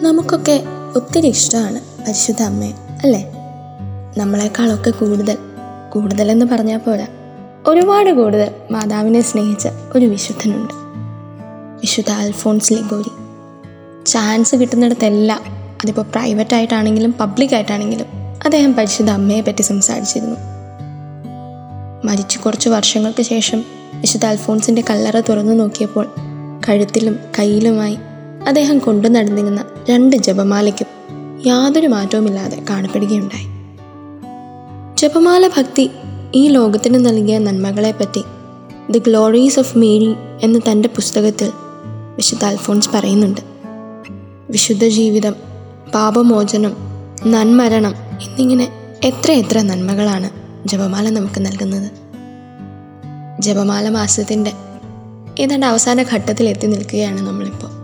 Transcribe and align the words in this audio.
നമുക്കൊക്കെ 0.00 0.62
ഒത്തിരി 0.96 1.26
ഇഷ്ടമാണ് 1.26 1.78
പരിശുദ്ധ 1.78 2.42
അമ്മയെ 2.42 2.70
അല്ലേ? 2.70 3.32
നമ്മളെക്കാളൊക്കെ 4.18 4.90
കൂടുതൽ 4.90 5.38
കൂടുതലെന്ന് 5.92 6.46
പറഞ്ഞാൽ 6.46 6.78
പോരാ. 6.78 7.06
ഒരുപാട് 7.66 8.10
കൂടുതൽ 8.10 8.50
മാതാവിനെ 8.70 9.20
സ്നേഹിച്ച 9.20 9.68
ഒരു 9.96 10.06
വിശുദ്ധനുണ്ട്. 10.06 10.74
വിശുദ്ധ 11.80 12.10
അൽഫോൺസ് 12.10 12.72
ലിഗോരി. 12.72 13.10
ചാൻസ് 14.06 14.56
കിട്ടുന്നിടത്തെല്ലാം 14.56 15.40
അതിപ്പോൾ 15.82 16.02
പ്രൈവറ്റ് 16.02 16.54
ആയിട്ടാണെങ്കിലും 16.54 17.12
പബ്ലിക് 17.12 17.54
ആയിട്ടാണെങ്കിലും 17.54 18.06
അദ്ദേഹം 18.44 18.74
പരിശുദ്ധ 18.74 19.10
അമ്മയെ 19.10 19.40
പറ്റി 19.40 19.62
സംസാരിച്ചിരുന്നു. 19.62 20.36
മരിച്ചു 22.04 22.38
കുറച്ച് 22.38 22.68
വർഷങ്ങൾക്ക് 22.68 23.22
ശേഷം 23.22 23.64
വിശുദ്ധ 23.94 24.26
അൽഫോൺസിന്റെ 24.26 24.84
കല്ലറ 24.90 25.20
തുറന്നു 25.20 25.52
നോക്കിയപ്പോൾ 25.52 26.08
കഴുത്തിലും 26.68 27.18
കയ്യിലുമായി 27.38 27.98
അദ്ദേഹം 28.48 28.78
കൊണ്ടു 28.78 29.08
നടന്നിരുന്ന 29.08 29.64
രണ്ട് 29.90 30.16
ജപമാലയ്ക്കും 30.16 30.86
യാതൊരു 31.46 31.86
മാറ്റവുമില്ലാതെ 31.86 32.62
കാണപ്പെടുകയുണ്ടായി. 32.70 33.44
ജപമാല 34.96 35.48
ഭക്തി 35.48 35.90
ഈ 36.34 36.48
ലോകത്തിന് 36.48 37.06
നൽകിയ 37.06 37.38
നന്മകളെപ്പറ്റി 37.38 38.24
ദി 38.90 38.98
ഗ്ലോറീസ് 38.98 39.58
ഓഫ് 39.58 39.78
മേരി 39.78 40.14
എന്ന 40.42 40.60
തന്റെ 40.70 40.88
പുസ്തകത്തിൽ 40.88 41.52
വിശുദ്ധ 42.16 42.44
അൽഫോൺസ് 42.44 42.88
പറയുന്നുണ്ട്. 42.94 43.40
വിശുദ്ധ 44.50 44.86
ജീവിതം 44.88 45.34
പാപമോചനം 45.94 46.76
നന്മരണം 47.26 47.94
എന്നിങ്ങനെ 48.22 48.68
എത്ര 49.04 49.30
എത്ര 49.30 49.62
നന്മകളാണ് 49.62 50.30
ജപമാല 50.68 51.08
നമുക്ക് 51.08 51.46
നൽകുന്നത്. 51.46 51.90
ജപമാല 53.42 53.88
മാസത്തിന്റെ 53.88 54.52
ഏതാണ്ട് 55.38 55.66
അവസാന 55.66 56.02
ഘട്ടത്തിൽ 56.02 56.48
എത്തി 56.48 56.66
നിൽക്കുകയാണ് 56.66 57.26
നമ്മളിപ്പോൾ. 57.26 57.77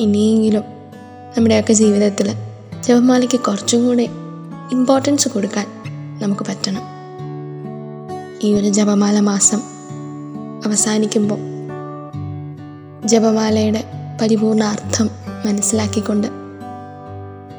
ഇനിയെങ്കിലും 0.00 0.62
നമ്മുടെയൊക്കെ 1.36 1.72
ജീവിതത്തിൽ 1.72 2.34
ജപമാലയ്ക്ക് 2.80 3.40
കുറച്ചും 3.40 3.86
കൂടെ 3.86 4.08
ഇമ്പോർട്ടൻസ് 4.72 5.28
കൊടുക്കാൻ 5.28 5.66
നമുക്ക് 6.22 6.46
പറ്റണം. 6.48 6.82
ഈ 8.42 8.54
ഒരു 8.54 8.68
ജപമാല 8.68 9.20
മാസം 9.20 9.60
അവസാനിക്കുമ്പോൾ 10.66 11.38
ജപമാലയുടെ 13.04 13.84
പരിപൂർണ 14.20 14.64
അർത്ഥം 14.64 15.10
മനസ്സിലാക്കിക്കൊണ്ട് 15.46 16.28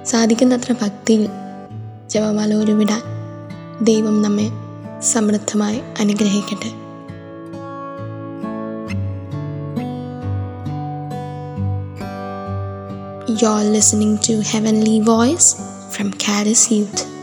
സാധിക്കുന്നത്ര 0.05 0.73
ഭക്തിയിൽ 0.81 1.29
ജപമാല 2.09 2.53
ഉരുവിടാൻ 2.53 3.01
ദൈവം 3.81 4.22
നമ്മെ 4.22 4.49
സമൃദ്ധമായി 5.01 5.81
അനുഗ്രഹിക്കട്ടെ. 5.99 6.86
You're 13.28 13.61
listening 13.61 14.20
to 14.20 14.39
Heavenly 14.39 15.02
Voice 15.02 15.59
from 15.92 16.11
Caris 16.14 16.72
Youth. 16.72 17.16